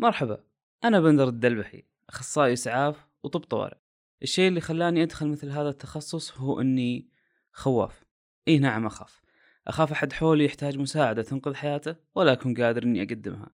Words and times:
مرحبا 0.00 0.44
أنا 0.84 1.00
بندر 1.00 1.28
الدلبحي 1.28 1.84
أخصائي 2.08 2.52
إسعاف 2.52 3.06
وطب 3.22 3.40
طوارئ. 3.40 3.76
الشيء 4.22 4.48
اللي 4.48 4.60
خلاني 4.60 5.02
أدخل 5.02 5.28
مثل 5.28 5.50
هذا 5.50 5.68
التخصص 5.68 6.38
هو 6.38 6.60
أني 6.60 7.08
خواف. 7.52 8.04
إي 8.48 8.58
نعم 8.58 8.86
أخاف. 8.86 9.20
أخاف 9.66 9.92
أحد 9.92 10.12
حولي 10.12 10.44
يحتاج 10.44 10.78
مساعدة 10.78 11.22
تنقذ 11.22 11.54
حياته 11.54 11.96
ولا 12.14 12.32
أكون 12.32 12.54
قادر 12.54 12.82
أني 12.82 13.02
أقدمها. 13.02 13.50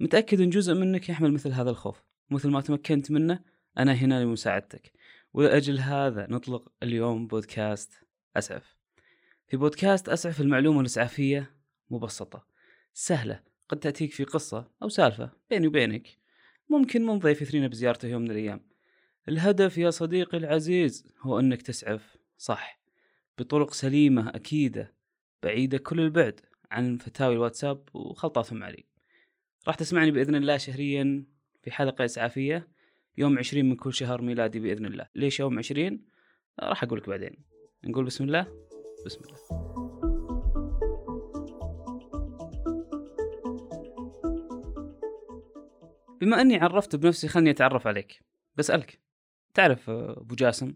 متأكد 0.00 0.40
أن 0.40 0.50
جزء 0.50 0.74
منك 0.74 1.08
يحمل 1.08 1.32
مثل 1.32 1.52
هذا 1.52 1.70
الخوف. 1.70 2.02
مثل 2.30 2.50
ما 2.50 2.60
تمكنت 2.60 3.10
منه 3.10 3.40
أنا 3.78 3.92
هنا 3.92 4.24
لمساعدتك. 4.24 4.92
ولأجل 5.34 5.78
هذا 5.78 6.26
نطلق 6.30 6.72
اليوم 6.82 7.26
بودكاست 7.26 7.92
أسعف. 8.36 8.76
في 9.46 9.56
بودكاست 9.56 10.08
أسعف 10.08 10.40
المعلومة 10.40 10.80
الإسعافية 10.80 11.50
مبسطة 11.90 12.46
سهلة 12.94 13.55
قد 13.68 13.78
تأتيك 13.78 14.12
في 14.12 14.24
قصة 14.24 14.70
أو 14.82 14.88
سالفة 14.88 15.30
بيني 15.50 15.66
وبينك 15.66 16.08
ممكن 16.70 17.06
من 17.06 17.18
ضيف 17.18 17.42
يثرينا 17.42 17.68
بزيارته 17.68 18.08
يوم 18.08 18.22
من 18.22 18.30
الأيام. 18.30 18.60
الهدف 19.28 19.78
يا 19.78 19.90
صديقي 19.90 20.38
العزيز 20.38 21.06
هو 21.20 21.40
أنك 21.40 21.62
تسعف 21.62 22.16
صح 22.38 22.80
بطرق 23.38 23.72
سليمة 23.72 24.28
أكيدة 24.28 24.94
بعيدة 25.42 25.78
كل 25.78 26.00
البعد 26.00 26.40
عن 26.70 26.98
فتاوي 26.98 27.34
الواتساب 27.34 27.88
وخلطاتهم 27.94 28.62
علي. 28.62 28.84
راح 29.66 29.74
تسمعني 29.74 30.10
بإذن 30.10 30.34
الله 30.34 30.56
شهريا 30.56 31.24
في 31.62 31.70
حلقة 31.70 32.04
إسعافية 32.04 32.68
يوم 33.18 33.38
عشرين 33.38 33.68
من 33.68 33.76
كل 33.76 33.94
شهر 33.94 34.22
ميلادي 34.22 34.60
بإذن 34.60 34.86
الله. 34.86 35.08
ليش 35.14 35.40
يوم 35.40 35.58
عشرين؟ 35.58 36.04
راح 36.60 36.82
أقولك 36.82 37.08
بعدين. 37.08 37.44
نقول 37.84 38.04
بسم 38.04 38.24
الله 38.24 38.46
بسم 39.06 39.20
الله. 39.24 39.95
بما 46.26 46.40
اني 46.40 46.56
عرفت 46.56 46.96
بنفسي 46.96 47.28
خلني 47.28 47.50
أتعرف 47.50 47.86
عليك. 47.86 48.20
بسألك. 48.56 49.00
تعرف 49.54 49.90
أبو 49.90 50.34
جاسم؟ 50.34 50.74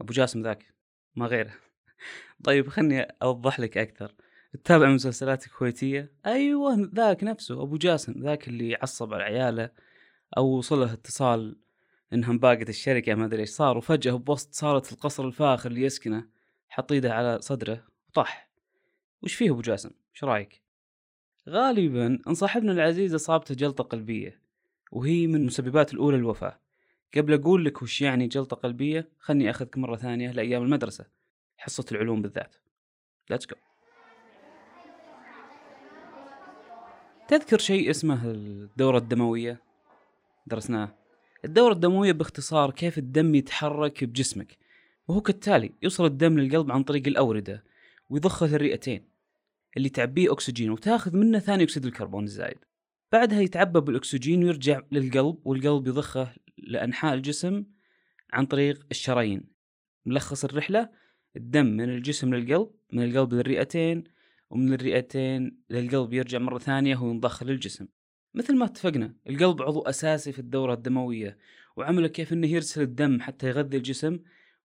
أبو 0.00 0.12
جاسم 0.12 0.42
ذاك 0.42 0.74
ما 1.16 1.26
غيره. 1.26 1.52
طيب 2.44 2.68
خلني 2.68 3.02
أوضح 3.22 3.60
لك 3.60 3.78
أكثر. 3.78 4.14
تتابع 4.52 4.88
مسلسلات 4.88 5.48
كويتية؟ 5.48 6.12
أيوه 6.26 6.90
ذاك 6.94 7.24
نفسه 7.24 7.62
أبو 7.62 7.76
جاسم 7.76 8.22
ذاك 8.22 8.48
اللي 8.48 8.74
عصب 8.74 9.14
على 9.14 9.22
عياله 9.22 9.70
أو 10.36 10.46
وصله 10.46 10.92
اتصال 10.92 11.56
انها 12.12 12.30
انباقت 12.30 12.68
الشركة 12.68 13.14
ما 13.14 13.24
أدري 13.24 13.40
إيش 13.40 13.50
صار. 13.50 13.78
وفجأة 13.78 14.12
بوسط 14.12 14.54
صارت 14.54 14.92
القصر 14.92 15.26
الفاخر 15.26 15.70
اللي 15.70 15.82
يسكنه 15.82 16.28
حط 16.68 16.92
إيده 16.92 17.14
على 17.14 17.40
صدره 17.40 17.84
وطاح. 18.08 18.50
وش 19.22 19.34
فيه 19.34 19.50
أبو 19.50 19.60
جاسم؟ 19.60 19.90
إيش 20.14 20.24
رأيك؟ 20.24 20.62
غالبا 21.48 22.18
ان 22.28 22.34
صاحبنا 22.34 22.72
العزيز 22.72 23.14
إصابته 23.14 23.54
جلطة 23.54 23.84
قلبية. 23.84 24.43
وهي 24.94 25.26
من 25.26 25.34
المسببات 25.34 25.94
الأولى 25.94 26.16
للوفاة 26.16 26.60
قبل 27.16 27.34
أقول 27.34 27.64
لك 27.64 27.82
وش 27.82 28.02
يعني 28.02 28.26
جلطة 28.26 28.56
قلبية 28.56 29.08
خلني 29.18 29.50
أخذك 29.50 29.78
مرة 29.78 29.96
ثانية 29.96 30.30
لأيام 30.30 30.62
المدرسة. 30.62 31.06
حصة 31.56 31.84
العلوم 31.92 32.22
بالذات. 32.22 32.56
Let's 33.30 33.46
go 33.46 33.56
تذكر 37.28 37.58
شيء 37.58 37.90
اسمه 37.90 38.30
الدورة 38.30 38.98
الدموية؟ 38.98 39.60
درسناه. 40.46 40.94
الدورة 41.44 41.72
الدموية 41.72 42.12
باختصار 42.12 42.70
كيف 42.70 42.98
الدم 42.98 43.34
يتحرك 43.34 44.04
بجسمك. 44.04 44.58
وهو 45.08 45.20
كالتالي 45.20 45.72
يوصل 45.82 46.04
الدم 46.04 46.38
للقلب 46.38 46.72
عن 46.72 46.82
طريق 46.82 47.06
الأوردة 47.06 47.64
ويضخه 48.10 48.46
للرئتين 48.46 49.04
اللي 49.76 49.88
تعبيه 49.88 50.32
أكسجين 50.32 50.70
وتأخذ 50.70 51.16
منه 51.16 51.38
ثاني 51.38 51.62
أكسيد 51.64 51.86
الكربون 51.86 52.24
الزايد. 52.24 52.58
بعدها 53.14 53.40
يتعبى 53.40 53.80
بالأكسجين 53.80 54.44
ويرجع 54.44 54.80
للقلب 54.92 55.38
والقلب 55.44 55.86
يضخه 55.86 56.34
لأنحاء 56.58 57.14
الجسم 57.14 57.64
عن 58.32 58.46
طريق 58.46 58.86
الشرايين. 58.90 59.44
ملخص 60.06 60.44
الرحلة 60.44 60.90
الدم 61.36 61.66
من 61.66 61.90
الجسم 61.90 62.34
للقلب 62.34 62.70
من 62.92 63.04
القلب 63.04 63.34
للرئتين 63.34 64.04
ومن 64.50 64.72
الرئتين 64.72 65.58
للقلب 65.70 66.12
يرجع 66.12 66.38
مرة 66.38 66.58
ثانية 66.58 66.96
وينضخ 66.96 67.42
للجسم. 67.42 67.86
مثل 68.34 68.56
ما 68.56 68.64
اتفقنا 68.64 69.14
القلب 69.28 69.62
عضو 69.62 69.80
أساسي 69.80 70.32
في 70.32 70.38
الدورة 70.38 70.74
الدموية 70.74 71.38
وعمله 71.76 72.08
كيف 72.08 72.32
إنه 72.32 72.46
يرسل 72.46 72.82
الدم 72.82 73.20
حتى 73.20 73.46
يغذي 73.48 73.76
الجسم 73.76 74.18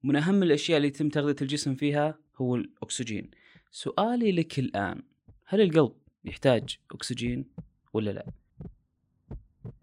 ومن 0.03 0.15
أهم 0.15 0.43
الأشياء 0.43 0.77
اللي 0.77 0.87
يتم 0.87 1.09
تغذية 1.09 1.35
الجسم 1.41 1.75
فيها 1.75 2.19
هو 2.37 2.55
الأكسجين. 2.55 3.31
سؤالي 3.71 4.31
لك 4.31 4.59
الآن 4.59 5.01
هل 5.45 5.61
القلب 5.61 5.91
يحتاج 6.25 6.77
أكسجين 6.91 7.45
ولا 7.93 8.11
لا؟ 8.11 8.38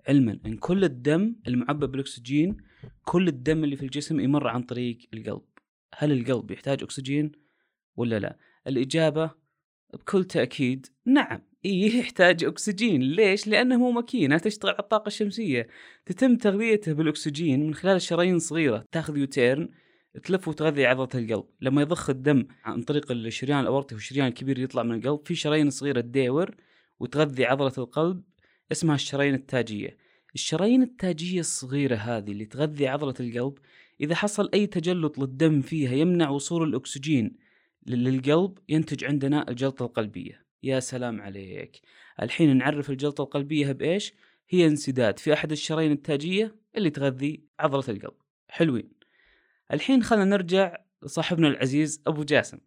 علما 0.08 0.38
إن 0.46 0.56
كل 0.56 0.84
الدم 0.84 1.36
المعبى 1.48 1.86
بالأكسجين 1.86 2.56
كل 3.04 3.28
الدم 3.28 3.64
اللي 3.64 3.76
في 3.76 3.82
الجسم 3.82 4.20
يمر 4.20 4.48
عن 4.48 4.62
طريق 4.62 4.98
القلب. 5.14 5.42
هل 5.94 6.12
القلب 6.12 6.50
يحتاج 6.50 6.82
أكسجين 6.82 7.32
ولا 7.96 8.18
لا؟ 8.18 8.38
الإجابة 8.66 9.30
بكل 9.94 10.24
تأكيد 10.24 10.86
نعم. 11.06 11.42
إيه 11.64 11.98
يحتاج 11.98 12.44
أكسجين. 12.44 13.02
ليش؟ 13.02 13.46
لأنه 13.46 13.76
مو 13.76 13.90
ماكينة 13.90 14.38
تشتغل 14.38 14.70
على 14.70 14.78
الطاقة 14.78 15.06
الشمسية. 15.06 15.68
تتم 16.06 16.36
تغذيته 16.36 16.92
بالأكسجين 16.92 17.66
من 17.66 17.74
خلال 17.74 18.02
شرايين 18.02 18.38
صغيرة 18.38 18.84
تأخذ 18.92 19.16
يوتيرن 19.16 19.68
تلف 20.24 20.48
وتغذي 20.48 20.86
عضلة 20.86 21.22
القلب. 21.22 21.44
لما 21.60 21.82
يضخ 21.82 22.10
الدم 22.10 22.46
عن 22.64 22.82
طريق 22.82 23.10
الشريان 23.10 23.60
الأورطي 23.60 23.94
والشريان 23.94 24.26
الكبير 24.26 24.58
يطلع 24.58 24.82
من 24.82 24.94
القلب 24.94 25.26
في 25.26 25.34
شرايين 25.34 25.70
صغيرة 25.70 26.00
تداور 26.00 26.56
وتغذي 27.00 27.44
عضلة 27.44 27.72
القلب 27.78 28.22
اسمها 28.72 28.94
الشرايين 28.94 29.34
التاجية. 29.34 29.96
الشرايين 30.34 30.82
التاجية 30.82 31.40
الصغيرة 31.40 31.96
هذه 31.96 32.32
اللي 32.32 32.44
تغذي 32.44 32.88
عضلة 32.88 33.14
القلب 33.20 33.58
إذا 34.00 34.14
حصل 34.14 34.50
أي 34.54 34.66
تجلط 34.66 35.18
للدم 35.18 35.60
فيها 35.60 35.92
يمنع 35.92 36.28
وصول 36.28 36.68
الأكسجين 36.68 37.36
للقلب 37.86 38.58
ينتج 38.68 39.04
عندنا 39.04 39.48
الجلطة 39.48 39.84
القلبية. 39.84 40.46
يا 40.62 40.80
سلام 40.80 41.20
عليك. 41.20 41.80
الحين 42.22 42.56
نعرف 42.56 42.90
الجلطة 42.90 43.22
القلبية 43.22 43.72
بإيش؟ 43.72 44.12
هي 44.48 44.66
انسداد. 44.66 45.18
في 45.18 45.32
أحد 45.32 45.52
الشرايين 45.52 45.92
التاجية 45.92 46.54
اللي 46.76 46.90
تغذي 46.90 47.44
عضلة 47.60 47.84
القلب. 47.88 48.14
حلوين. 48.48 48.90
الحين 49.72 50.02
خلنا 50.02 50.24
نرجع 50.24 50.76
لصاحبنا 51.02 51.48
العزيز 51.48 52.02
أبو 52.06 52.24
جاسم. 52.24 52.58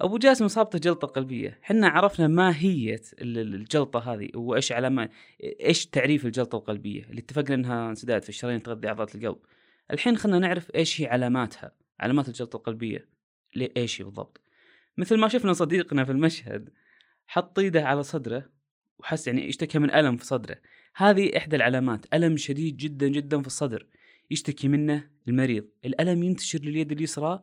أبو 0.00 0.18
جاسم 0.18 0.44
اصابته 0.44 0.78
جلطة 0.78 1.06
قلبية. 1.06 1.58
حنا 1.62 1.88
عرفنا 1.88 2.26
ماهيه 2.26 3.00
الجلطة 3.20 4.12
هذه 4.12 4.28
وإيش 4.34 4.72
علامات 4.72 5.10
إيش 5.42 5.86
تعريف 5.86 6.26
الجلطة 6.26 6.56
القلبية 6.56 7.04
اللي 7.04 7.20
اتفقنا 7.20 7.54
إنها 7.54 7.90
انسداد 7.90 8.22
في 8.22 8.28
الشرايين 8.28 8.62
تغذي 8.62 8.88
عضلات 8.88 9.14
القلب. 9.14 9.38
الحين 9.90 10.16
خلنا 10.16 10.38
نعرف 10.38 10.70
إيش 10.74 11.00
هي 11.00 11.06
علاماتها 11.06 11.72
علامات 12.00 12.28
الجلطة 12.28 12.56
القلبية. 12.56 13.08
إيش 13.76 14.00
هي 14.00 14.04
بالضبط؟ 14.04 14.40
مثل 14.96 15.16
ما 15.16 15.28
شفنا 15.28 15.52
صديقنا 15.52 16.04
في 16.04 16.12
المشهد 16.12 16.70
حط 17.26 17.58
ايده 17.58 17.84
على 17.84 18.02
صدره 18.02 18.50
وحس 18.98 19.26
يعني 19.26 19.48
اشتكى 19.48 19.78
من 19.78 19.94
ألم 19.94 20.16
في 20.16 20.26
صدره. 20.26 20.56
هذه 20.96 21.36
إحدى 21.36 21.56
العلامات 21.56 22.14
ألم 22.14 22.36
شديد 22.36 22.76
جدا 22.76 23.08
جدا 23.08 23.40
في 23.40 23.46
الصدر 23.46 23.86
يشتكي 24.30 24.68
منه 24.68 25.10
المريض. 25.28 25.64
الألم 25.84 26.22
ينتشر 26.22 26.58
لليد 26.58 26.92
اليسرى 26.92 27.42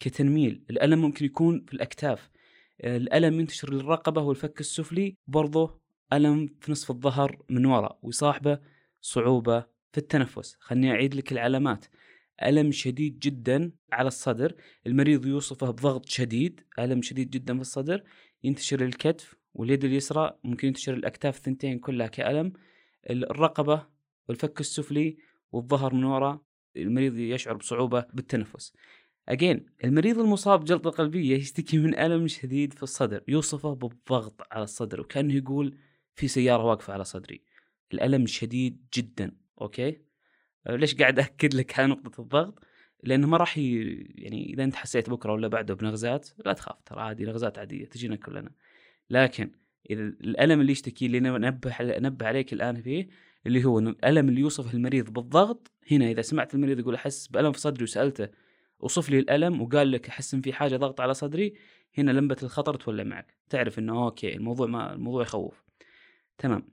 كتنميل. 0.00 0.64
الألم 0.70 1.00
ممكن 1.00 1.24
يكون 1.24 1.64
في 1.66 1.74
الأكتاف. 1.74 2.30
الألم 2.84 3.40
ينتشر 3.40 3.72
للرقبة 3.74 4.22
والفك 4.22 4.60
السفلي. 4.60 5.16
برضه 5.26 5.80
ألم 6.12 6.48
في 6.60 6.72
نصف 6.72 6.90
الظهر 6.90 7.42
من 7.50 7.66
وراء 7.66 7.98
ويصاحبه 8.02 8.58
صعوبة 9.00 9.60
في 9.92 9.98
التنفس. 9.98 10.56
خلني 10.60 10.90
أعيد 10.90 11.14
لك 11.14 11.32
العلامات. 11.32 11.84
ألم 12.42 12.72
شديد 12.72 13.18
جدا 13.18 13.72
على 13.92 14.08
الصدر. 14.08 14.54
المريض 14.86 15.26
يوصفه 15.26 15.70
بضغط 15.70 16.06
شديد. 16.08 16.60
ألم 16.78 17.02
شديد 17.02 17.30
جدا 17.30 17.54
في 17.54 17.60
الصدر. 17.60 18.02
ينتشر 18.44 18.84
الكتف 18.84 19.34
واليد 19.54 19.84
اليسرى. 19.84 20.38
ممكن 20.44 20.68
ينتشر 20.68 20.94
الأكتاف 20.94 21.36
الثنتين 21.36 21.78
كلها 21.78 22.06
كألم. 22.06 22.52
الرقبة 23.10 23.86
والفك 24.28 24.60
السفلي 24.60 25.16
والظهر 25.52 25.94
من 25.94 26.04
وراء 26.04 26.40
المريض 26.76 27.16
يشعر 27.16 27.56
بصعوبة 27.56 28.06
بالتنفس. 28.14 28.72
اجين 29.28 29.66
المريض 29.84 30.18
المصاب 30.18 30.60
بجلطة 30.60 30.90
قلبية 30.90 31.36
يشتكي 31.36 31.78
من 31.78 31.98
ألم 31.98 32.28
شديد 32.28 32.72
في 32.72 32.82
الصدر 32.82 33.22
يوصفه 33.28 33.74
بالضغط 33.74 34.40
على 34.52 34.64
الصدر 34.64 35.00
وكأنه 35.00 35.34
يقول 35.34 35.78
في 36.14 36.28
سيارة 36.28 36.64
واقفة 36.64 36.92
على 36.92 37.04
صدري. 37.04 37.44
الألم 37.92 38.26
شديد 38.26 38.86
جدا 38.94 39.32
أوكي؟ 39.60 39.98
أه، 40.66 40.76
ليش 40.76 40.94
قاعد 40.94 41.18
أكد 41.18 41.54
لك 41.54 41.78
على 41.78 41.88
نقطة 41.88 42.20
الضغط؟ 42.20 42.58
لأنه 43.02 43.26
ما 43.26 43.36
راح 43.36 43.58
ي... 43.58 43.80
يعني 44.14 44.52
إذا 44.52 44.64
أنت 44.64 44.74
حسيت 44.74 45.10
بكرة 45.10 45.32
ولا 45.32 45.48
بعده 45.48 45.74
بنغزات 45.74 46.28
لا 46.46 46.52
تخاف 46.52 46.82
ترى 46.86 47.00
عادي 47.00 47.24
نغزات 47.24 47.58
عادية 47.58 47.84
تجينا 47.84 48.16
كلنا. 48.16 48.52
لكن 49.10 49.50
إذا 49.90 50.02
الألم 50.02 50.60
اللي 50.60 50.72
يشتكي 50.72 51.06
اللي 51.06 51.20
نبه 51.20 51.98
نبه 51.98 52.26
عليك 52.26 52.52
الآن 52.52 52.82
فيه 52.82 53.08
اللي 53.46 53.64
هو 53.64 53.78
الألم 53.78 54.28
اللي 54.28 54.40
يوصف 54.40 54.74
المريض 54.74 55.10
بالضغط 55.10 55.72
هنا 55.90 56.10
إذا 56.10 56.22
سمعت 56.22 56.54
المريض 56.54 56.78
يقول 56.78 56.94
أحس 56.94 57.26
بألم 57.26 57.52
في 57.52 57.60
صدري 57.60 57.84
وسألته 57.84 58.28
وصف 58.80 59.10
لي 59.10 59.18
الألم 59.18 59.62
وقال 59.62 59.90
لك 59.92 60.08
أحس 60.08 60.34
إن 60.34 60.40
في 60.40 60.52
حاجة 60.52 60.76
ضغط 60.76 61.00
على 61.00 61.14
صدري 61.14 61.54
هنا 61.98 62.10
لمبه 62.10 62.36
الخطر 62.42 62.74
تولع 62.74 63.04
معك. 63.04 63.34
تعرف 63.48 63.78
إنه 63.78 64.04
okay 64.04 64.36
الموضوع 64.36 64.66
ما 64.66 64.92
الموضوع 64.92 65.22
يخوف. 65.22 65.64
تمام. 66.38 66.68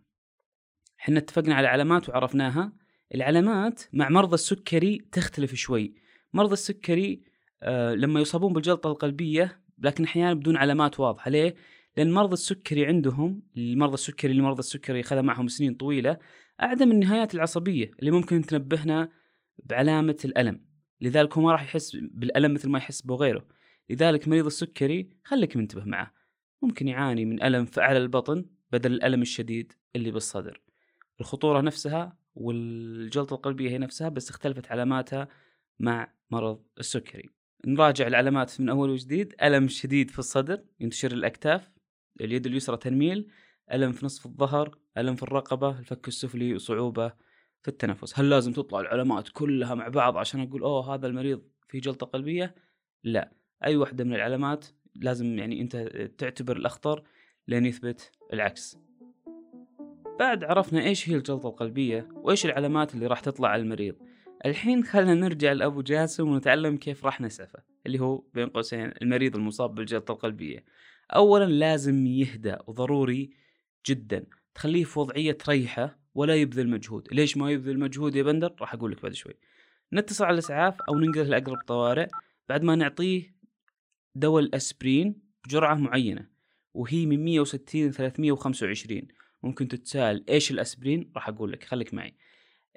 إحنا 0.99 1.19
اتفقنا 1.19 1.55
على 1.55 1.67
علامات 1.67 2.09
وعرفناها. 2.09 2.73
العلامات 3.15 3.83
مع 3.93 4.09
مرضى 4.09 4.33
السكري 4.33 4.97
تختلف 5.11 5.53
شوي. 5.55 5.95
مرضى 6.33 6.53
السكري 6.53 7.23
آه 7.63 7.93
لما 7.93 8.19
يصابون 8.19 8.53
بالجلطة 8.53 8.91
القلبية 8.91 9.61
لكن 9.79 10.03
أحيانا 10.03 10.33
بدون 10.33 10.57
علامات 10.57 10.99
واضحة. 10.99 11.31
ليه؟ 11.31 11.55
لأن 11.97 12.11
مرضى 12.11 12.33
السكري 12.33 12.85
عندهم 12.85 13.41
المرضى 13.57 13.93
السكري 13.93 14.31
اللي 14.31 14.43
مرضى 14.43 14.59
السكري 14.59 15.03
خذ 15.03 15.21
معهم 15.21 15.47
سنين 15.47 15.73
طويلة 15.73 16.17
أعدم 16.61 16.91
النهايات 16.91 17.35
العصبية 17.35 17.91
اللي 17.99 18.11
ممكن 18.11 18.41
تنبهنا 18.41 19.09
بعلامة 19.63 20.17
الألم. 20.25 20.66
لذلك 21.01 21.37
هو 21.37 21.43
ما 21.43 21.51
راح 21.51 21.63
يحس 21.63 21.95
بالألم 21.95 22.53
مثل 22.53 22.69
ما 22.69 22.77
يحس 22.77 23.01
بغيره. 23.01 23.45
لذلك 23.89 24.27
مريض 24.27 24.45
السكري 24.45 25.09
خليك 25.23 25.57
منتبه 25.57 25.85
معه. 25.85 26.13
ممكن 26.61 26.87
يعاني 26.87 27.25
من 27.25 27.43
ألم 27.43 27.65
في 27.65 27.81
أعلى 27.81 27.97
البطن 27.97 28.45
بدل 28.71 28.93
الألم 28.93 29.21
الشديد 29.21 29.73
اللي 29.95 30.11
بالصدر. 30.11 30.61
الخطورة 31.19 31.61
نفسها 31.61 32.17
والجلطة 32.35 33.33
القلبية 33.33 33.69
هي 33.69 33.77
نفسها 33.77 34.09
بس 34.09 34.29
اختلفت 34.29 34.71
علاماتها 34.71 35.27
مع 35.79 36.13
مرض 36.31 36.63
السكري. 36.79 37.29
نراجع 37.65 38.07
العلامات 38.07 38.61
من 38.61 38.69
أول 38.69 38.89
وجديد. 38.89 39.35
ألم 39.43 39.67
شديد 39.67 40.11
في 40.11 40.19
الصدر 40.19 40.63
ينتشر 40.79 41.11
الأكتاف 41.11 41.71
اليد 42.21 42.45
اليسرى 42.45 42.77
تنميل 42.77 43.29
ألم 43.73 43.91
في 43.91 44.05
نصف 44.05 44.25
الظهر 44.25 44.77
ألم 44.97 45.15
في 45.15 45.23
الرقبة 45.23 45.79
الفك 45.79 46.07
السفلي 46.07 46.53
وصعوبة 46.53 47.13
في 47.67 47.73
التنفس. 47.73 48.19
هل 48.19 48.29
لازم 48.29 48.53
تطلع 48.53 48.79
العلامات 48.79 49.29
كلها 49.29 49.75
مع 49.75 49.87
بعض 49.87 50.17
عشان 50.17 50.41
أقول 50.41 50.61
أوه 50.61 50.93
هذا 50.93 51.07
المريض 51.07 51.41
في 51.67 51.79
جلطة 51.79 52.05
قلبية؟ 52.05 52.55
لا. 53.03 53.31
أي 53.65 53.75
واحدة 53.75 54.03
من 54.03 54.13
العلامات 54.13 54.65
لازم 54.95 55.39
يعني 55.39 55.61
أنت 55.61 55.75
تعتبر 56.17 56.57
الأخطر 56.57 57.03
لين 57.47 57.65
يثبت 57.65 58.11
العكس. 58.33 58.77
بعد 60.19 60.43
عرفنا 60.43 60.83
إيش 60.83 61.09
هي 61.09 61.15
الجلطة 61.15 61.49
القلبية 61.49 62.09
وإيش 62.15 62.45
العلامات 62.45 62.95
اللي 62.95 63.07
راح 63.07 63.19
تطلع 63.19 63.49
على 63.49 63.61
المريض. 63.61 63.95
الحين 64.45 64.83
خلنا 64.83 65.13
نرجع 65.13 65.51
لأبو 65.51 65.81
جاسم 65.81 66.27
ونتعلم 66.27 66.77
كيف 66.77 67.05
راح 67.05 67.21
نسعفه 67.21 67.59
اللي 67.85 67.99
هو 67.99 68.23
بين 68.33 68.49
قوسين 68.49 68.93
المريض 69.01 69.35
المصاب 69.35 69.75
بالجلطة 69.75 70.11
القلبية. 70.11 70.65
أولا 71.15 71.45
لازم 71.45 72.05
يهدأ 72.05 72.59
وضروري 72.67 73.29
جدا. 73.87 74.25
تخليه 74.55 74.83
في 74.83 74.99
وضعية 74.99 75.31
تريحه 75.31 76.06
ولا 76.17 76.35
يبذل 76.35 76.69
مجهود. 76.69 77.07
ليش 77.11 77.37
ما 77.37 77.51
يبذل 77.51 77.79
مجهود 77.79 78.15
يا 78.15 78.23
بندر؟ 78.23 78.53
راح 78.61 78.73
أقول 78.73 78.91
لك 78.91 79.01
بعد 79.01 79.13
شوي. 79.13 79.33
نتصل 79.93 80.25
على 80.25 80.33
الإسعاف 80.33 80.81
أو 80.81 80.99
ننقله 80.99 81.23
لأقرب 81.23 81.57
طوارئ. 81.67 82.07
بعد 82.49 82.63
ما 82.63 82.75
نعطيه 82.75 83.35
دواء 84.15 84.43
الأسبرين 84.43 85.21
بجرعة 85.45 85.75
معينة 85.75 86.27
وهي 86.73 87.05
من 87.05 87.25
160 87.25 87.87
ل 87.87 87.93
325 87.93 89.01
ممكن 89.43 89.67
تتساءل 89.67 90.23
إيش 90.29 90.51
الأسبرين؟ 90.51 91.11
راح 91.15 91.29
أقول 91.29 91.51
لك 91.51 91.63
خليك 91.63 91.93
معي. 91.93 92.13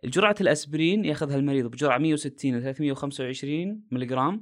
الجرعة 0.04 0.36
الأسبرين 0.40 1.04
يأخذها 1.04 1.36
المريض 1.36 1.66
بجرعة 1.66 1.98
160 1.98 2.58
ل 2.58 2.62
325 2.62 3.82
ملغ 3.90 4.38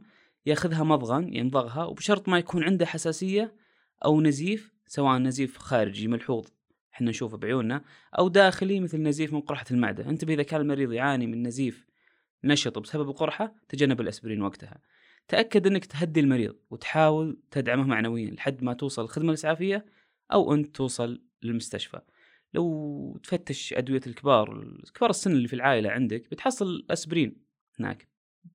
يأخذها 0.46 0.84
مضغا 0.84 1.30
يمضغها 1.32 1.84
وبشرط 1.84 2.28
ما 2.28 2.38
يكون 2.38 2.64
عنده 2.64 2.86
حساسية 2.86 3.54
أو 4.04 4.20
نزيف 4.20 4.72
سواء 4.86 5.18
نزيف 5.18 5.58
خارجي 5.58 6.08
ملحوظ. 6.08 6.46
إحنا 6.98 7.10
نشوفه 7.10 7.36
بعيوننا 7.36 7.84
أو 8.18 8.28
داخلي 8.28 8.80
مثل 8.80 9.02
نزيف 9.02 9.32
من 9.32 9.40
قرحة 9.40 9.64
المعدة. 9.70 10.08
انتبه 10.08 10.34
اذا 10.34 10.42
كان 10.42 10.60
المريض 10.60 10.92
يعاني 10.92 11.26
من 11.26 11.46
نزيف 11.46 11.86
نشط 12.44 12.78
بسبب 12.78 13.08
القرحة 13.08 13.54
تجنب 13.68 14.00
الأسبرين 14.00 14.42
وقتها. 14.42 14.80
تأكد 15.28 15.66
إنك 15.66 15.84
تهدي 15.84 16.20
المريض 16.20 16.56
وتحاول 16.70 17.38
تدعمه 17.50 17.82
معنويا 17.86 18.30
لحد 18.30 18.64
ما 18.64 18.72
توصل 18.72 19.02
الخدمة 19.04 19.28
الإسعافية 19.28 19.86
أو 20.32 20.54
أنت 20.54 20.76
توصل 20.76 21.22
للمستشفى. 21.42 22.00
لو 22.54 23.20
تفتش 23.22 23.72
أدوية 23.72 24.00
الكبار 24.06 24.76
كبار 24.94 25.10
السن 25.10 25.32
اللي 25.32 25.48
في 25.48 25.54
العائلة 25.56 25.90
عندك 25.90 26.30
بتحصل 26.30 26.86
أسبرين 26.90 27.36
هناك 27.80 28.08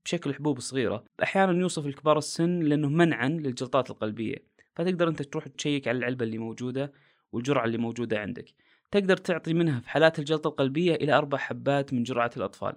بشكل 0.06 0.34
حبوب 0.34 0.60
صغيرة. 0.60 1.04
أحيانا 1.24 1.62
يوصف 1.62 1.86
الكبار 1.86 2.18
السن 2.18 2.60
لأنه 2.60 2.90
منعا 2.90 3.30
للجلطات 3.30 3.90
القلبية 3.90 4.54
فتقدر 4.76 5.08
أنت 5.10 5.22
تروح 5.22 5.48
تشيك 5.48 5.88
على 5.88 5.98
العلبة 5.98 6.26
اللي 6.26 6.38
موجودة 6.38 6.94
والجرعة 7.34 7.66
اللي 7.66 7.78
موجودة 7.78 8.20
عندك. 8.20 8.46
تقدر 8.92 9.18
تعطي 9.18 9.54
منها 9.54 9.80
في 9.80 9.90
حالات 9.90 10.20
الجلطة 10.20 10.48
القلبية 10.48 10.96
إلى 10.96 11.14
أربع 11.14 11.38
حبات 11.38 11.94
من 11.94 12.04
جرعة 12.04 12.32
الأطفال. 12.38 12.76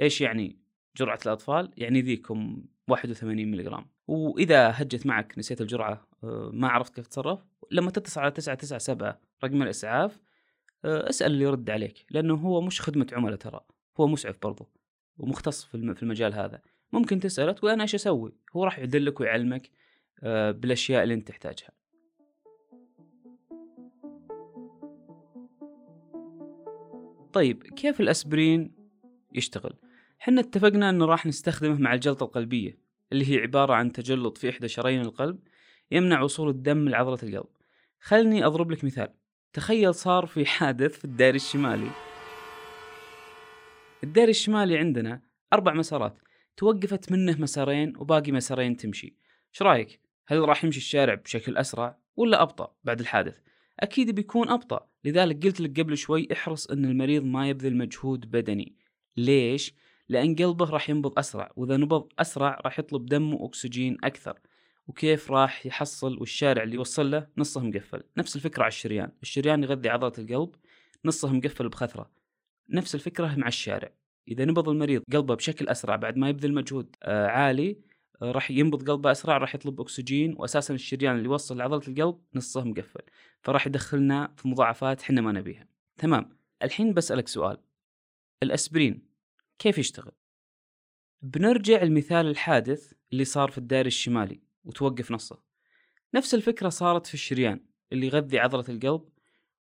إيش 0.00 0.20
يعني 0.20 0.56
جرعة 0.96 1.18
الأطفال؟ 1.26 1.70
يعني 1.76 2.00
ذيكم 2.00 2.64
81 2.88 3.50
ملغ 3.50 3.80
وإذا 4.08 4.72
هجت 4.74 5.06
معك 5.06 5.38
نسيت 5.38 5.60
الجرعة 5.60 6.08
آه، 6.24 6.50
ما 6.52 6.68
عرفت 6.68 6.94
كيف 6.94 7.06
تتصرف 7.06 7.44
لما 7.70 7.90
تتصل 7.90 8.20
على 8.20 8.30
997 8.30 9.14
رقم 9.44 9.62
الإسعاف 9.62 10.20
آه، 10.84 11.08
اسأل 11.08 11.32
اللي 11.32 11.44
يرد 11.44 11.70
عليك 11.70 12.06
لأنه 12.10 12.34
هو 12.34 12.60
مش 12.60 12.80
خدمة 12.80 13.06
عملاء 13.12 13.36
ترى. 13.36 13.60
هو 14.00 14.06
مسعف 14.06 14.36
برضو 14.42 14.68
ومختص 15.18 15.64
في 15.64 15.74
المجال 16.02 16.34
هذا. 16.34 16.60
ممكن 16.92 17.20
تسأله 17.20 17.52
تقول 17.52 17.70
أنا 17.70 17.82
إيش 17.82 17.94
أسوي؟ 17.94 18.32
هو 18.56 18.64
راح 18.64 18.78
يدلك 18.78 19.20
ويعلمك 19.20 19.70
آه، 20.22 20.50
بالأشياء 20.50 21.02
اللي 21.02 21.14
أنت 21.14 21.28
تحتاجها. 21.28 21.70
طيب 27.34 27.62
كيف 27.62 28.00
الأسبرين 28.00 28.74
يشتغل؟ 29.32 29.72
حنا 30.18 30.40
اتفقنا 30.40 30.90
إنه 30.90 31.04
راح 31.04 31.26
نستخدمه 31.26 31.80
مع 31.80 31.94
الجلطة 31.94 32.24
القلبية 32.24 32.78
اللي 33.12 33.30
هي 33.30 33.40
عبارة 33.40 33.74
عن 33.74 33.92
تجلط 33.92 34.38
في 34.38 34.50
إحدى 34.50 34.68
شرايين 34.68 35.00
القلب 35.00 35.38
يمنع 35.90 36.22
وصول 36.22 36.48
الدم 36.48 36.88
لعضلة 36.88 37.18
القلب. 37.22 37.46
خلني 38.00 38.46
أضرب 38.46 38.70
لك 38.70 38.84
مثال. 38.84 39.08
تخيل 39.52 39.94
صار 39.94 40.26
في 40.26 40.46
حادث 40.46 40.98
في 40.98 41.04
الدائري 41.04 41.36
الشمالي. 41.36 41.90
الدائري 44.04 44.30
الشمالي 44.30 44.78
عندنا 44.78 45.22
أربع 45.52 45.74
مسارات. 45.74 46.18
توقفت 46.56 47.12
منه 47.12 47.40
مسارين 47.40 47.92
وباقي 47.96 48.32
مسارين 48.32 48.76
تمشي. 48.76 49.16
إيش 49.52 49.62
رأيك؟ 49.62 50.00
هل 50.26 50.48
راح 50.48 50.64
يمشي 50.64 50.78
الشارع 50.78 51.14
بشكل 51.14 51.56
أسرع 51.56 51.98
ولا 52.16 52.42
أبطأ 52.42 52.74
بعد 52.84 53.00
الحادث؟ 53.00 53.38
أكيد 53.80 54.10
بيكون 54.14 54.48
أبطأ. 54.48 54.86
لذلك 55.04 55.46
قلت 55.46 55.60
لك 55.60 55.80
قبل 55.80 55.96
شوي 55.96 56.28
احرص 56.32 56.66
أن 56.66 56.84
المريض 56.84 57.24
ما 57.24 57.48
يبذل 57.48 57.76
مجهود 57.76 58.30
بدني. 58.30 58.76
ليش؟ 59.16 59.74
لأن 60.08 60.34
قلبه 60.34 60.70
راح 60.70 60.90
ينبض 60.90 61.18
أسرع 61.18 61.52
وإذا 61.56 61.76
نبض 61.76 62.08
أسرع 62.18 62.60
راح 62.64 62.78
يطلب 62.78 63.06
دم 63.06 63.34
وأكسجين 63.34 63.96
أكثر. 64.04 64.38
وكيف 64.88 65.30
راح 65.30 65.66
يحصل؟ 65.66 66.18
والشارع 66.18 66.62
اللي 66.62 66.74
يوصل 66.74 67.10
له 67.10 67.26
نصه 67.38 67.60
مقفل 67.60 68.02
نفس 68.16 68.36
الفكرة 68.36 68.62
على 68.62 68.68
الشريان. 68.68 69.12
الشريان 69.22 69.62
يغذي 69.62 69.88
عضلة 69.88 70.12
القلب 70.18 70.54
نصه 71.04 71.32
مقفل 71.32 71.68
بخثرة. 71.68 72.10
نفس 72.68 72.94
الفكرة 72.94 73.34
مع 73.36 73.48
الشارع. 73.48 73.92
إذا 74.28 74.44
نبض 74.44 74.68
المريض 74.68 75.02
قلبه 75.12 75.34
بشكل 75.34 75.68
أسرع 75.68 75.96
بعد 75.96 76.16
ما 76.16 76.28
يبذل 76.28 76.54
مجهود 76.54 76.96
آه 77.02 77.26
عالي 77.26 77.78
راح 78.22 78.50
ينبض 78.50 78.90
قلبه 78.90 79.10
أسرع 79.10 79.38
راح 79.38 79.54
يطلب 79.54 79.80
أكسجين 79.80 80.34
وأساسا 80.38 80.74
الشريان 80.74 81.16
اللي 81.16 81.24
يوصل 81.24 81.56
لعضلة 81.56 81.82
القلب 81.88 82.20
نصه 82.34 82.64
مقفل 82.64 83.00
فراح 83.42 83.66
يدخلنا 83.66 84.34
في 84.36 84.48
مضاعفات 84.48 85.02
حنا 85.02 85.20
ما 85.20 85.32
نبيها. 85.32 85.68
تمام. 85.96 86.36
الحين 86.62 86.94
بسألك 86.94 87.28
سؤال. 87.28 87.58
الأسبرين 88.42 89.08
كيف 89.58 89.78
يشتغل؟ 89.78 90.12
بنرجع 91.22 91.82
لمثال 91.82 92.26
الحادث 92.26 92.92
اللي 93.12 93.24
صار 93.24 93.50
في 93.50 93.58
الدائري 93.58 93.86
الشمالي 93.86 94.40
وتوقف 94.64 95.12
نصه. 95.12 95.42
نفس 96.14 96.34
الفكرة 96.34 96.68
صارت 96.68 97.06
في 97.06 97.14
الشريان 97.14 97.60
اللي 97.92 98.06
يغذي 98.06 98.38
عضلة 98.38 98.64
القلب 98.68 99.08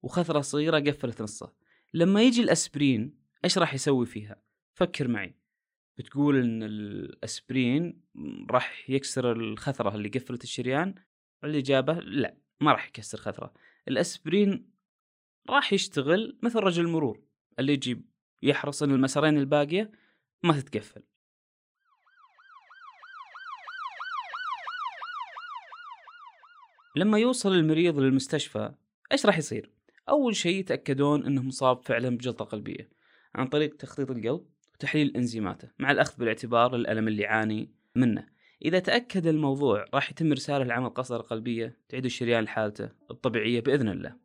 وخثرة 0.02 0.42
صغيرة 0.42 0.80
قفلت 0.80 1.22
نصه. 1.22 1.54
لما 1.94 2.22
يجي 2.22 2.42
الأسبرين 2.42 3.20
إيش 3.46 3.58
راح 3.58 3.74
يسوي 3.74 4.06
فيها؟ 4.06 4.42
فكر 4.74 5.08
معي. 5.08 5.39
بتقول 6.00 6.36
إن 6.36 6.64
الأسبرين 6.64 8.02
راح 8.52 8.90
يكسر 8.90 9.32
الخثرة 9.32 9.96
اللي 9.96 10.10
قفلت 10.10 10.44
الشريان 10.44 10.96
الاجابه 11.44 11.94
لا 11.94 12.38
ما 12.62 12.72
راح 12.72 12.88
يكسر 12.88 13.18
خثرة. 13.18 13.54
الأسبرين 13.88 14.72
راح 15.50 15.74
يشتغل 15.74 16.40
مثل 16.44 16.60
رجل 16.60 16.86
المرور 16.86 17.22
اللي 17.60 17.74
يجي 17.74 18.02
يحرص 18.44 18.84
إن 18.84 18.92
المسارين 18.92 19.38
الباقية 19.38 19.92
ما 20.44 20.60
تتقفل. 20.60 21.04
لما 26.96 27.20
يوصل 27.20 27.54
المريض 27.54 28.00
للمستشفى 28.00 28.74
إيش 29.12 29.26
راح 29.26 29.38
يصير؟ 29.38 29.72
أول 30.10 30.36
شيء 30.36 30.60
يتأكدون 30.60 31.26
إنه 31.26 31.42
مصاب 31.42 31.84
فعلا 31.86 32.10
بجلطة 32.10 32.46
قلبية. 32.46 32.90
عن 33.36 33.48
طريق 33.48 33.76
تخطيط 33.76 34.12
القلب 34.12 34.46
وتحليل 34.80 35.18
إنزيماته 35.18 35.68
مع 35.80 35.92
الأخذ 35.92 36.18
بالاعتبار 36.18 36.76
الألم 36.76 37.08
اللي 37.08 37.24
يعاني 37.24 37.70
منه. 37.96 38.28
إذا 38.66 38.80
تأكد 38.80 39.28
الموضوع 39.28 39.86
راح 39.94 40.12
يتم 40.12 40.32
ارساله 40.32 40.64
لعمل 40.66 40.90
قسطره 40.90 41.22
قلبية 41.22 41.78
تعيد 41.90 42.06
الشريان 42.06 42.44
لحالته 42.44 42.90
الطبيعية 43.12 43.60
بإذن 43.60 43.90
الله. 43.90 44.16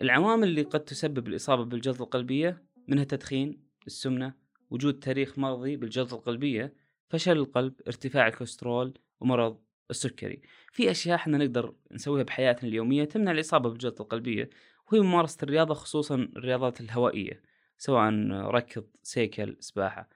العوامل 0.00 0.48
اللي 0.48 0.62
قد 0.62 0.80
تسبب 0.80 1.28
الإصابة 1.28 1.64
بالجلطة 1.64 2.02
القلبية 2.02 2.62
منها 2.88 3.02
التدخين، 3.02 3.62
السمنة، 3.86 4.34
وجود 4.70 4.98
تاريخ 4.98 5.38
مرضي 5.38 5.76
بالجلطة 5.76 6.14
القلبية، 6.14 6.74
فشل 7.08 7.36
القلب، 7.36 7.74
ارتفاع 7.86 8.28
الكوليسترول، 8.28 8.98
ومرض 9.20 9.58
السكري. 9.90 10.42
في 10.72 10.90
أشياء 10.90 11.14
إحنا 11.14 11.38
نقدر 11.38 11.74
نسويها 11.92 12.22
بحياتنا 12.22 12.68
اليومية 12.68 13.04
تمنع 13.04 13.30
الإصابة 13.30 13.70
بالجلطة 13.70 14.02
القلبية 14.02 14.50
وهي 14.92 15.00
ممارسة 15.00 15.38
الرياضة 15.42 15.74
خصوصا 15.74 16.14
الرياضات 16.14 16.80
الهوائية 16.80 17.42
سواء 17.78 18.12
ركض 18.30 18.84
سيكل 19.02 19.56
سباحة. 19.60 20.08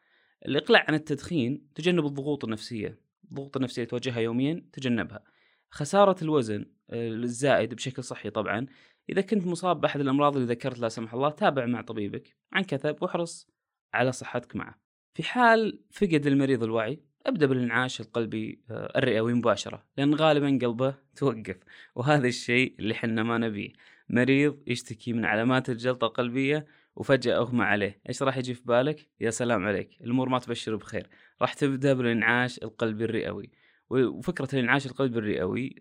الإقلاع 0.47 0.85
عن 0.89 0.95
التدخين 0.95 1.73
تجنب 1.75 2.07
الضغوط 2.07 2.45
النفسية 2.45 3.01
الضغوط 3.25 3.57
النفسية 3.57 3.85
تواجهها 3.85 4.21
يوميا 4.21 4.67
تجنبها. 4.73 5.25
خسارة 5.71 6.17
الوزن 6.23 6.67
الزائد 6.91 7.75
بشكل 7.75 8.05
صحي 8.05 8.31
طبعا. 8.31 8.67
إذا 9.09 9.21
كنت 9.21 9.47
مصاب 9.47 9.81
بأحد 9.81 10.01
الأمراض 10.01 10.37
اللي 10.37 10.49
ذكرت 10.49 10.79
لا 10.79 10.89
سمح 10.89 11.15
الله 11.15 11.31
تابع 11.31 11.67
مع 11.67 11.81
طبيبك. 11.81 12.37
عن 12.53 12.65
كثب 12.65 12.97
واحرص 13.03 13.49
على 13.95 14.13
صحتك 14.13 14.57
معه. 14.57 14.79
في 15.15 15.23
حال 15.23 15.85
فقد 15.91 16.27
المريض 16.27 16.63
الوعي 16.63 17.01
أبدأ 17.29 17.47
بالإنعاش 17.47 18.01
القلبي 18.01 18.61
آه، 18.71 18.99
الرئوي 18.99 19.35
مباشرة 19.35 19.85
لأن 19.99 20.15
غالبا 20.15 20.67
قلبه 20.67 20.95
توقف 21.17 21.57
وهذا 21.95 22.29
الشيء 22.29 22.75
اللي 22.79 22.95
حنا 22.95 23.23
ما 23.23 23.39
نبيه. 23.39 23.73
مريض 24.09 24.63
يشتكي 24.67 25.13
من 25.13 25.25
علامات 25.25 25.71
الجلطة 25.71 26.07
القلبية 26.07 26.67
وفجأة 26.97 27.37
أغمى 27.37 27.65
عليه. 27.65 28.01
إيش 28.09 28.23
راح 28.23 28.37
يجي 28.37 28.55
في 28.55 28.63
بالك؟ 28.65 29.09
يا 29.21 29.31
سلام 29.31 29.67
عليك 29.67 29.91
الأمور 30.01 30.29
ما 30.29 30.39
تبشر 30.39 30.77
بخير. 30.77 31.09
راح 31.43 31.55
تبدأ 31.55 31.93
بالإنعاش 31.93 32.59
القلبي 32.59 33.05
الرئوي. 33.05 33.51
وفكرة 33.91 34.49
الإنعاش 34.53 34.87
القلبي 34.87 35.19
الرئوي 35.19 35.75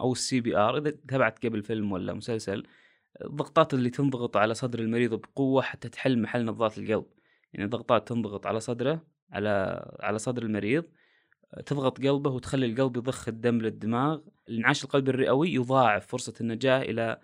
أو 0.00 0.12
ال 0.12 0.40
CPR 0.40 0.78
إذا 0.78 0.90
تابعت 1.08 1.46
قبل 1.46 1.62
فيلم 1.62 1.92
ولا 1.92 2.14
مسلسل 2.14 2.66
الضغطات 3.24 3.74
اللي 3.74 3.90
تنضغط 3.90 4.36
على 4.36 4.54
صدر 4.54 4.78
المريض 4.78 5.14
بقوة 5.14 5.62
حتى 5.62 5.88
تحل 5.88 6.22
محل 6.22 6.44
نبضات 6.44 6.78
القلب. 6.78 7.06
يعني 7.52 7.68
ضغطات 7.68 8.08
تنضغط 8.08 8.46
على 8.46 8.60
صدره 8.60 9.17
على 9.30 9.84
على 10.00 10.18
صدر 10.18 10.42
المريض 10.42 10.84
تضغط 11.66 11.98
قلبه 11.98 12.30
وتخلي 12.30 12.66
القلب 12.66 12.96
يضخ 12.96 13.28
الدم 13.28 13.58
للدماغ. 13.58 14.20
الانعاش 14.48 14.84
القلبي 14.84 15.10
الرئوي 15.10 15.54
يضاعف 15.54 16.06
فرصة 16.06 16.34
النجاة 16.40 16.82
إلى 16.82 17.20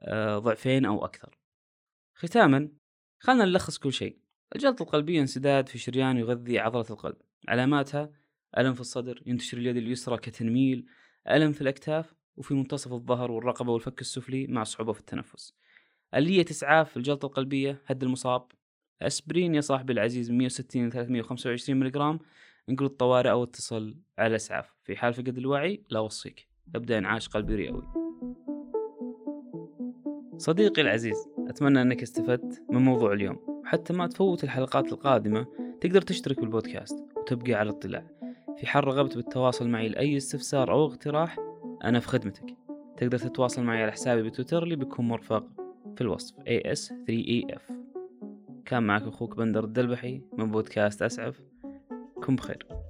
آه، 0.00 0.38
ضعفين 0.38 0.84
أو 0.84 1.04
أكثر. 1.04 1.38
ختاما 2.14 2.68
خلنا 3.18 3.44
نلخص 3.44 3.78
كل 3.78 3.92
شيء. 3.92 4.18
الجلطة 4.56 4.82
القلبية 4.82 5.20
انسداد 5.20 5.68
في 5.68 5.78
شريان 5.78 6.16
يغذي 6.16 6.58
عضلة 6.58 6.86
القلب. 6.90 7.16
علاماتها 7.48 8.12
ألم 8.58 8.74
في 8.74 8.80
الصدر 8.80 9.22
ينتشر 9.26 9.58
اليد 9.58 9.76
اليسرى 9.76 10.16
كتنميل 10.16 10.86
ألم 11.30 11.52
في 11.52 11.60
الأكتاف 11.60 12.14
وفي 12.36 12.54
منتصف 12.54 12.92
الظهر 12.92 13.30
والرقبة 13.30 13.72
والفك 13.72 14.00
السفلي 14.00 14.46
مع 14.46 14.64
صعوبة 14.64 14.92
في 14.92 15.00
التنفس. 15.00 15.54
آلية 16.14 16.44
إسعاف 16.50 16.96
الجلطة 16.96 17.26
القلبية 17.26 17.82
هد 17.86 18.02
المصاب. 18.02 18.46
أسبرين 19.06 19.54
يا 19.54 19.60
صاحبي 19.60 19.92
العزيز 19.92 20.30
من 20.30 20.38
160 20.38 20.88
ل 20.88 20.92
325 20.92 21.80
ملغ 21.80 22.16
انقل 22.70 22.84
الطوارئ 22.84 23.30
أو 23.30 23.44
اتصل 23.44 23.96
على 24.18 24.26
الإسعاف 24.26 24.74
في 24.82 24.96
حال 24.96 25.14
فقد 25.14 25.38
الوعي 25.38 25.82
لا 25.90 25.98
أوصيك. 25.98 26.48
ابدأ 26.74 26.98
إنعاش 26.98 27.28
قلبي 27.28 27.54
رئوي 27.54 27.82
صديقي 30.38 30.82
العزيز 30.82 31.16
أتمنى 31.48 31.82
أنك 31.82 32.02
استفدت 32.02 32.62
من 32.70 32.82
موضوع 32.82 33.12
اليوم. 33.12 33.38
وحتى 33.48 33.92
ما 33.92 34.06
تفوت 34.06 34.44
الحلقات 34.44 34.92
القادمة 34.92 35.46
تقدر 35.80 36.02
تشترك 36.02 36.40
بالبودكاست 36.40 37.04
وتبقى 37.16 37.52
على 37.52 37.70
اطلاع 37.70 38.06
في 38.56 38.66
حال 38.66 38.84
رغبت 38.84 39.16
بالتواصل 39.16 39.68
معي 39.68 39.88
لأي 39.88 40.16
استفسار 40.16 40.72
أو 40.72 40.86
اقتراح 40.86 41.38
أنا 41.84 42.00
في 42.00 42.08
خدمتك. 42.08 42.56
تقدر 42.96 43.18
تتواصل 43.18 43.62
معي 43.62 43.82
على 43.82 43.92
حسابي 43.92 44.22
بتويتر 44.22 44.62
اللي 44.62 44.76
بيكون 44.76 45.08
مرفق 45.08 45.46
في 45.96 46.00
الوصف 46.00 46.34
AS3EF 46.36 47.73
كان 48.66 48.82
معك 48.82 49.02
أخوك 49.02 49.36
بندر 49.36 49.64
الدلبحي 49.64 50.22
من 50.38 50.50
بودكاست 50.50 51.02
أسعف. 51.02 51.40
كن 52.24 52.36
بخير. 52.36 52.83